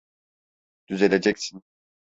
[0.87, 1.63] Düzeleceksin.